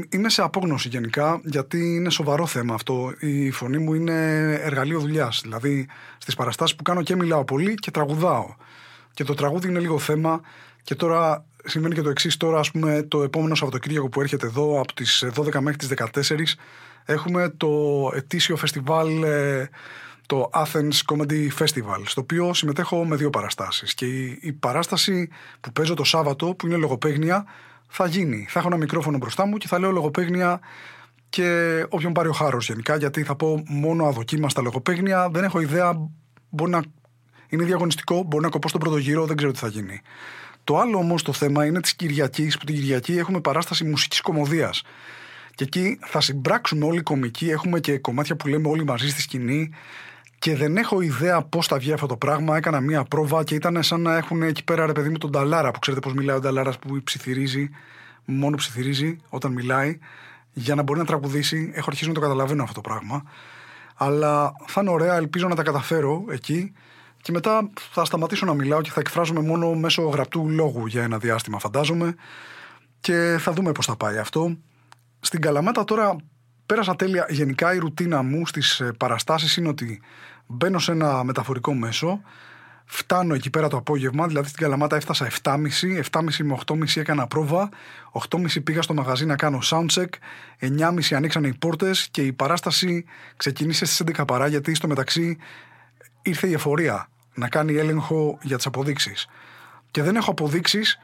είμαι 0.10 0.29
σε 0.29 0.41
απόγνωση 0.41 0.88
γενικά, 0.88 1.41
γιατί 1.44 1.96
είναι 1.96 2.10
σοβαρό 2.10 2.46
θέμα 2.46 2.74
αυτό. 2.74 3.13
Η 3.20 3.51
φωνή 3.51 3.77
μου 3.77 3.94
είναι 3.94 4.13
εργαλείο 4.53 5.00
δουλειάς. 5.00 5.39
Δηλαδή, 5.44 5.88
στις 6.17 6.36
παραστάσεις 6.36 6.75
που 6.75 6.84
κάνω 6.84 7.01
και 7.01 7.15
μιλάω 7.15 7.44
πολύ 7.44 7.75
και 7.75 7.91
τραγουδάω. 7.91 8.56
Και 9.13 9.24
το 9.24 9.34
τραγούδι 9.34 9.67
είναι 9.67 9.79
λίγο 9.79 10.00
θέμα. 10.00 10.41
Και 10.84 10.96
τώρα 10.96 11.46
συμβαίνει 11.63 11.96
και 11.96 12.01
το 12.01 12.10
εξής. 12.10 12.38
Τώρα, 12.38 12.60
ας 12.60 12.72
πούμε, 12.72 13.03
το 13.03 13.24
επόμενο 13.24 13.56
Σαββατοκύριακο 13.56 14.10
που 14.10 14.22
έρχεται 14.22 14.46
εδώ, 14.46 14.79
από 14.79 14.94
τις 14.94 15.25
12 15.36 15.60
μέχρι 15.60 15.77
τις 15.77 15.88
14, 15.88 16.58
έχουμε 17.06 17.50
το 17.58 17.70
ετήσιο 18.13 18.56
φεστιβάλ. 18.56 19.24
Ε, 19.24 19.70
το 20.25 20.50
Athens 20.53 21.01
Comedy 21.06 21.48
Festival, 21.60 22.01
στο 22.06 22.22
οποίο 22.22 22.53
συμμετέχω 22.53 23.06
με 23.06 23.15
δύο 23.15 23.29
παραστάσεις. 23.29 23.94
Και 23.94 24.06
η, 24.06 24.39
η 24.41 24.51
παράσταση 24.51 25.29
που 25.60 25.72
παίζω 25.72 25.94
το 25.94 26.03
Σάββατο, 26.03 26.53
που 26.53 26.67
είναι 26.67 26.75
λογοπαίγνια, 26.75 27.46
θα 27.88 28.08
γίνει. 28.08 28.46
Θα 28.50 28.60
έχω 28.60 28.67
ένα 28.67 28.77
μικρόφωνο 28.77 29.17
μπροστά 29.17 29.46
μου 29.46 29.58
και 29.58 29.67
θα 29.67 29.79
λέω 29.79 29.91
λογοπαίγνια 29.91 30.60
και 31.29 31.86
όποιον 31.89 32.13
πάρει 32.13 32.27
ο 32.27 32.32
χάρος 32.32 32.67
γενικά, 32.67 32.96
γιατί 32.96 33.24
θα 33.24 33.36
πω 33.36 33.63
μόνο 33.67 34.06
αδοκίμαστα 34.06 34.62
λογοπαίγνια. 34.62 35.29
Δεν 35.29 35.44
έχω 35.44 35.60
ιδέα. 35.60 36.10
Μπορεί 36.50 36.72
να 36.72 36.82
είναι 37.50 37.63
διαγωνιστικό, 37.63 38.24
μπορεί 38.24 38.44
να 38.44 38.50
κοπώ 38.50 38.67
στον 38.67 38.79
πρώτο 38.79 38.98
γύρο, 38.98 39.25
δεν 39.25 39.38
ξέρω 39.38 39.51
τι 39.51 39.60
θα 39.60 39.67
γίνει. 39.67 40.01
Το 40.63 40.77
άλλο 40.77 40.98
όμως 40.98 41.24
το 41.24 41.34
θέμα 41.34 41.65
είναι 41.65 41.82
της 41.82 41.96
Κυριακής, 41.96 42.58
που 42.58 42.65
την 42.65 42.75
Κυριακή 42.75 43.17
έχουμε 43.17 43.41
παράσταση 43.41 43.84
μουσικής 43.84 44.22
κομμωδίας. 44.22 44.84
Και 45.56 45.63
εκεί 45.63 46.00
θα 46.01 46.22
συμπράξουμε 46.22 46.86
όλοι 46.86 47.00
οι 47.00 47.01
κομικοί, 47.01 47.50
έχουμε 47.50 47.79
και 47.79 47.98
κομμάτια 47.98 48.36
που 48.36 48.48
λέμε 48.48 48.67
όλοι 48.67 48.84
μαζί 48.84 49.10
στη 49.10 49.22
σκηνή 49.22 49.70
και 50.39 50.56
δεν 50.56 50.77
έχω 50.77 51.01
ιδέα 51.01 51.41
πώς 51.41 51.67
θα 51.67 51.77
βγει 51.77 51.91
αυτό 51.91 52.06
το 52.06 52.17
πράγμα. 52.17 52.58
Έκανα 52.58 52.79
μία 52.79 53.03
πρόβα 53.03 53.44
και 53.44 53.56
ήταν 53.56 53.84
σαν 53.84 54.01
να 54.01 54.17
έχουν 54.17 54.41
εκεί 54.41 54.63
πέρα 54.63 54.86
ρε 54.86 54.91
παιδί 54.91 55.10
μου 55.10 55.17
τον 55.17 55.29
Νταλάρα 55.29 55.72
που 55.72 55.79
ξέρετε 55.79 56.08
πώς 56.08 56.17
μιλάει 56.17 56.36
ο 56.36 56.39
Νταλάρας 56.39 56.79
που 56.79 57.03
ψιθυρίζει, 57.03 57.70
μόνο 58.25 58.56
ψιθυρίζει 58.56 59.17
όταν 59.29 59.51
μιλάει, 59.51 60.00
για 60.53 60.75
να 60.75 60.82
μπορεί 60.82 61.00
να 61.00 61.06
τραγουδήσει. 61.06 61.72
Έχω 61.74 61.86
αρχίσει 61.89 62.08
να 62.08 62.13
το 62.13 62.20
καταλαβαίνω 62.20 62.63
αυτό 62.63 62.74
το 62.74 62.82
πράγμα. 62.82 63.24
Αλλά 63.96 64.51
θα 64.65 64.82
είναι 64.82 64.89
ωραία, 64.89 65.15
ελπίζω 65.15 65.48
να 65.48 65.56
τα 65.56 65.63
καταφέρω 65.63 66.25
εκεί. 66.29 66.74
Και 67.22 67.32
μετά 67.32 67.70
θα 67.91 68.06
σταματήσω 68.06 68.46
να 68.46 68.53
μιλάω 68.53 68.82
και 68.82 68.91
θα 68.91 69.00
εκφράζομαι 69.00 69.41
μόνο 69.41 69.74
μέσω 69.74 70.01
γραπτού 70.01 70.50
λόγου 70.50 70.86
για 70.86 71.03
ένα 71.03 71.17
διάστημα, 71.17 71.60
φαντάζομαι. 71.60 72.15
Και 73.00 73.38
θα 73.39 73.51
δούμε 73.51 73.72
πώς 73.72 73.86
θα 73.86 73.96
πάει 73.96 74.17
αυτό. 74.17 74.58
Στην 75.20 75.41
Καλαμάτα 75.41 75.84
τώρα 75.84 76.15
πέρασα 76.68 76.96
τέλεια. 76.96 77.26
Γενικά 77.30 77.74
η 77.74 77.78
ρουτίνα 77.78 78.22
μου 78.22 78.48
στις 78.48 78.80
ε, 78.80 78.92
παραστάσεις 78.98 79.58
είναι 79.58 79.68
ότι 79.68 80.02
μπαίνω 80.48 80.80
σε 80.80 80.92
ένα 80.92 81.24
μεταφορικό 81.24 81.74
μέσο, 81.74 82.22
φτάνω 82.86 83.34
εκεί 83.34 83.50
πέρα 83.50 83.68
το 83.68 83.78
απόγευμα, 83.78 84.28
δηλαδή 84.28 84.48
στην 84.48 84.62
Καλαμάτα 84.62 84.96
έφτασα 84.96 85.30
7.30, 85.44 85.56
7.30 86.12 86.22
με 86.44 86.58
8.30 86.66 86.96
έκανα 86.96 87.28
πρόβα, 87.28 87.70
8.30 88.30 88.64
πήγα 88.64 88.82
στο 88.82 88.94
μαγαζί 88.94 89.26
να 89.26 89.36
κάνω 89.36 89.60
soundcheck, 89.64 90.10
9.30 90.60 91.00
ανοίξανε 91.16 91.48
οι 91.48 91.54
πόρτες 91.54 92.08
και 92.12 92.22
η 92.22 92.34
παράσταση 92.34 93.06
ξεκίνησε 93.38 93.86
στις 93.86 94.04
11 94.18 94.28
παρά 94.28 94.48
γιατί 94.48 94.76
στο 94.76 94.88
μεταξύ 94.88 95.38
ήρθε 96.22 96.48
η 96.48 96.54
εφορία 96.54 97.10
να 97.34 97.50
κάνει 97.50 97.74
έλεγχο 97.74 98.38
για 98.42 98.56
τις 98.56 98.66
αποδείξεις. 98.66 99.28
Και 99.92 100.04
δεν 100.04 100.16
έχω 100.16 100.32
αποδείξεις, 100.32 101.00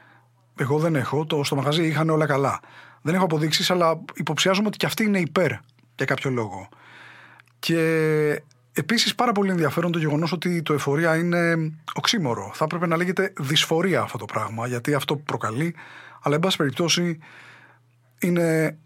εγώ 0.56 0.78
δεν 0.78 0.94
έχω, 0.94 1.26
το, 1.26 1.44
στο 1.44 1.56
μαγαζί 1.56 1.86
είχαν 1.86 2.10
όλα 2.10 2.26
καλά. 2.26 2.60
Δεν 3.06 3.14
έχω 3.14 3.24
αποδείξεις, 3.24 3.70
αλλά 3.70 4.00
υποψιάζομαι 4.14 4.66
ότι 4.66 4.76
και 4.76 4.86
αυτή 4.86 5.04
είναι 5.04 5.18
υπέρ 5.18 5.50
για 5.96 6.06
κάποιο 6.06 6.30
λόγο. 6.30 6.68
Και 7.58 8.42
επίσης 8.72 9.14
πάρα 9.14 9.32
πολύ 9.32 9.50
ενδιαφέρον 9.50 9.92
το 9.92 9.98
γεγονός 9.98 10.32
ότι 10.32 10.62
το 10.62 10.72
εφορία 10.72 11.16
είναι 11.16 11.72
οξύμορο. 11.94 12.50
Θα 12.54 12.64
έπρεπε 12.64 12.86
να 12.86 12.96
λέγεται 12.96 13.32
δυσφορία 13.40 14.00
αυτό 14.00 14.18
το 14.18 14.24
πράγμα, 14.24 14.66
γιατί 14.66 14.94
αυτό 14.94 15.16
προκαλεί. 15.16 15.74
Αλλά, 16.22 16.34
εν 16.34 16.40
πάση 16.40 16.56
περιπτώσει, 16.56 17.18
είναι, 18.18 18.76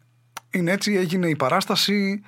είναι 0.50 0.72
έτσι. 0.72 0.94
Έγινε 0.94 1.28
η 1.28 1.36
παράσταση. 1.36 2.22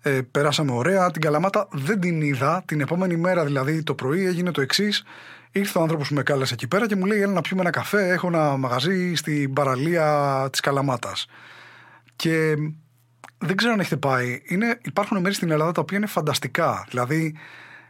Ε, 0.00 0.20
περάσαμε 0.30 0.72
ωραία. 0.72 1.10
Την 1.10 1.22
Καλαμάτα 1.22 1.68
δεν 1.72 2.00
την 2.00 2.20
είδα. 2.20 2.62
Την 2.66 2.80
επόμενη 2.80 3.16
μέρα, 3.16 3.44
δηλαδή 3.44 3.82
το 3.82 3.94
πρωί, 3.94 4.26
έγινε 4.26 4.50
το 4.50 4.60
εξής. 4.60 5.04
Ήρθε 5.56 5.78
ο 5.78 5.82
άνθρωπος 5.82 6.08
που 6.08 6.14
με 6.14 6.22
κάλεσε 6.22 6.54
εκεί 6.54 6.68
πέρα 6.68 6.86
και 6.86 6.96
μου 6.96 7.04
λέει: 7.04 7.20
Έλα 7.20 7.32
να 7.32 7.40
πιούμε 7.40 7.62
ένα 7.62 7.70
καφέ. 7.70 8.08
Έχω 8.08 8.26
ένα 8.26 8.56
μαγαζί 8.56 9.14
στην 9.14 9.52
παραλία 9.52 10.48
της 10.50 10.60
Καλαμάτας. 10.60 11.26
Και 12.16 12.54
δεν 13.38 13.56
ξέρω 13.56 13.72
αν 13.72 13.80
έχετε 13.80 13.96
πάει. 13.96 14.42
Είναι, 14.44 14.78
υπάρχουν 14.82 15.20
μέρη 15.20 15.34
στην 15.34 15.50
Ελλάδα 15.50 15.72
τα 15.72 15.80
οποία 15.80 15.96
είναι 15.96 16.06
φανταστικά. 16.06 16.86
Δηλαδή, 16.88 17.36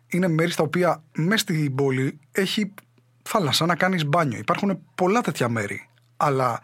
είναι 0.06 0.28
μέρη 0.28 0.50
στα 0.50 0.62
οποία 0.62 1.02
μέσα 1.16 1.38
στην 1.38 1.74
πόλη 1.74 2.18
έχει 2.32 2.74
θάλασσα 3.22 3.66
να 3.66 3.76
κάνεις 3.76 4.04
μπάνιο. 4.04 4.38
Υπάρχουν 4.38 4.82
πολλά 4.94 5.20
τέτοια 5.20 5.48
μέρη. 5.48 5.88
Αλλά 6.16 6.60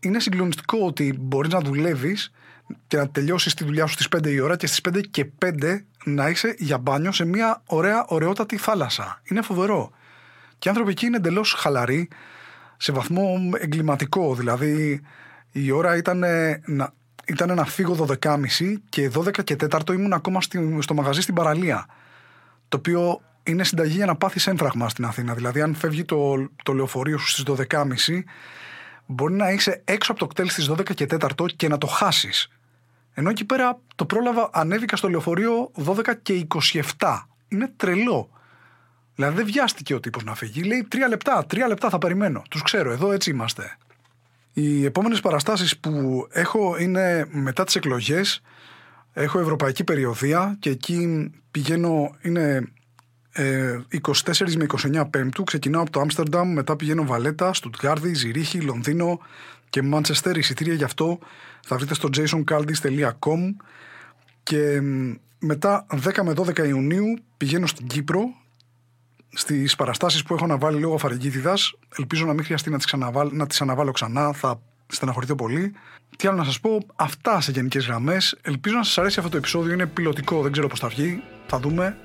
είναι 0.00 0.20
συγκλονιστικό 0.20 0.78
ότι 0.86 1.16
μπορείς 1.20 1.52
να 1.52 1.60
δουλεύεις 1.60 2.32
και 2.86 2.96
να 2.96 3.08
τελειώσεις 3.08 3.54
τη 3.54 3.64
δουλειά 3.64 3.86
σου 3.86 3.92
στις 3.92 4.08
5 4.16 4.26
η 4.26 4.40
ώρα 4.40 4.56
και 4.56 4.66
στις 4.66 4.80
5 4.88 5.00
και 5.10 5.26
5 5.44 5.84
να 6.04 6.28
είσαι 6.28 6.54
για 6.58 6.78
μπάνιο 6.78 7.12
σε 7.12 7.24
μια 7.24 7.62
ωραία, 7.66 8.04
ωραιότατη 8.08 8.56
θάλασσα. 8.56 9.20
Είναι 9.24 9.42
φοβερό. 9.42 9.92
Και 10.62 10.68
οι 10.68 10.70
άνθρωποι 10.70 10.90
εκεί 10.90 11.06
είναι 11.06 11.16
εντελώς 11.16 11.52
χαλαροί, 11.52 12.08
σε 12.76 12.92
βαθμό 12.92 13.38
εγκληματικό. 13.58 14.34
Δηλαδή, 14.34 15.00
η 15.52 15.70
ώρα 15.70 15.96
ήταν 15.96 16.24
να, 16.64 16.92
ήταν 17.26 17.54
να 17.54 17.64
φύγω 17.64 18.06
12.30 18.22 18.38
και 18.88 19.10
12 19.14 19.44
και 19.44 19.56
4 19.70 19.90
ήμουν 19.92 20.12
ακόμα 20.12 20.40
στο 20.78 20.94
μαγαζί 20.94 21.20
στην 21.20 21.34
παραλία. 21.34 21.86
Το 22.68 22.76
οποίο 22.76 23.20
είναι 23.42 23.64
συνταγή 23.64 23.94
για 23.94 24.06
να 24.06 24.16
πάθεις 24.16 24.46
έμφραγμα 24.46 24.88
στην 24.88 25.04
Αθήνα. 25.04 25.34
Δηλαδή, 25.34 25.60
αν 25.60 25.74
φεύγει 25.74 26.04
το, 26.04 26.48
το 26.62 26.72
λεωφορείο 26.72 27.18
σου 27.18 27.28
στις 27.28 27.44
12.30, 27.70 27.84
μπορεί 29.06 29.34
να 29.34 29.50
είσαι 29.50 29.82
έξω 29.84 30.12
από 30.12 30.20
το 30.20 30.26
κτέλ 30.26 30.48
στις 30.48 30.70
12 30.70 30.94
και 30.94 31.06
4 31.10 31.46
και 31.56 31.68
να 31.68 31.78
το 31.78 31.86
χάσεις. 31.86 32.50
Ενώ 33.14 33.30
εκεί 33.30 33.44
πέρα 33.44 33.78
το 33.94 34.06
πρόλαβα, 34.06 34.50
ανέβηκα 34.52 34.96
στο 34.96 35.08
λεωφορείο 35.08 35.70
12 35.86 36.00
και 36.22 36.46
27. 36.98 37.18
Είναι 37.48 37.72
τρελό. 37.76 38.30
Δηλαδή 39.22 39.42
δεν 39.42 39.52
βιάστηκε 39.52 39.94
ο 39.94 40.00
τύπος 40.00 40.24
να 40.24 40.34
φύγει. 40.34 40.62
Λέει 40.62 40.86
τρία 40.88 41.08
λεπτά, 41.08 41.44
τρία 41.46 41.68
λεπτά 41.68 41.90
θα 41.90 41.98
περιμένω. 41.98 42.42
Τους 42.50 42.62
ξέρω, 42.62 42.92
εδώ 42.92 43.12
έτσι 43.12 43.30
είμαστε. 43.30 43.76
Οι 44.52 44.84
επόμενες 44.84 45.20
παραστάσεις 45.20 45.78
που 45.78 46.26
έχω 46.30 46.76
είναι 46.78 47.26
μετά 47.30 47.64
τις 47.64 47.76
εκλογές. 47.76 48.42
Έχω 49.12 49.38
ευρωπαϊκή 49.38 49.84
περιοδία 49.84 50.56
και 50.58 50.70
εκεί 50.70 51.30
πηγαίνω, 51.50 52.16
είναι 52.22 52.68
24 53.32 53.32
ε, 53.32 54.56
με 54.56 54.66
29 55.02 55.04
Πέμπτου. 55.10 55.44
Ξεκινάω 55.44 55.82
από 55.82 55.90
το 55.90 56.00
Άμστερνταμ, 56.00 56.52
μετά 56.52 56.76
πηγαίνω 56.76 57.04
Βαλέτα, 57.04 57.52
Στουτγκάρδη, 57.52 58.14
Ζηρίχη, 58.14 58.60
Λονδίνο 58.60 59.20
και 59.70 59.82
Μάντσεστερ. 59.82 60.36
Εισιτήρια 60.36 60.74
γι' 60.74 60.84
αυτό 60.84 61.18
θα 61.64 61.76
βρείτε 61.76 61.94
στο 61.94 62.08
jasoncardies.com 62.16 63.54
Και 64.42 64.80
μετά 65.38 65.86
10 66.04 66.22
με 66.22 66.32
12 66.36 66.66
Ιουνίου 66.66 67.18
πηγαίνω 67.36 67.66
στην 67.66 67.86
Κύπρο 67.86 68.41
στις 69.32 69.76
παραστάσεις 69.76 70.22
που 70.22 70.34
έχω 70.34 70.44
αναβάλει 70.44 70.80
λόγω 70.80 70.94
αφαργίτιδα. 70.94 71.54
Ελπίζω 71.98 72.26
να 72.26 72.32
μην 72.32 72.44
χρειαστεί 72.44 72.70
να 72.70 72.78
τις 72.78 72.94
να 73.30 73.46
τις 73.46 73.60
αναβάλω 73.60 73.90
ξανά. 73.90 74.32
Θα 74.32 74.60
στεναχωρηθώ 74.86 75.34
πολύ. 75.34 75.72
Τι 76.16 76.28
άλλο 76.28 76.36
να 76.36 76.44
σας 76.44 76.60
πω, 76.60 76.78
αυτά 76.96 77.40
σε 77.40 77.52
γενικές 77.52 77.86
γραμμές. 77.86 78.38
Ελπίζω 78.42 78.76
να 78.76 78.82
σας 78.82 78.98
αρέσει 78.98 79.18
αυτό 79.18 79.30
το 79.30 79.36
επεισόδιο. 79.36 79.72
Είναι 79.72 79.86
πιλωτικό, 79.86 80.42
δεν 80.42 80.52
ξέρω 80.52 80.66
πώς 80.66 80.78
θα 80.78 80.88
βγει. 80.88 81.22
Θα 81.46 81.58
δούμε. 81.58 81.96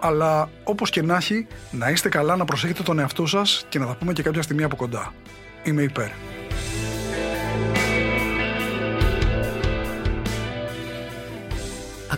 Αλλά 0.00 0.50
όπως 0.64 0.90
και 0.90 1.02
να 1.02 1.16
έχει, 1.16 1.46
να 1.70 1.90
είστε 1.90 2.08
καλά, 2.08 2.36
να 2.36 2.44
προσέχετε 2.44 2.82
τον 2.82 2.98
εαυτό 2.98 3.26
σας 3.26 3.66
και 3.68 3.78
να 3.78 3.86
τα 3.86 3.94
πούμε 3.94 4.12
και 4.12 4.22
κάποια 4.22 4.42
στιγμή 4.42 4.62
από 4.62 4.76
κοντά. 4.76 5.12
Είμαι 5.64 5.82
υπέρ. 5.82 6.08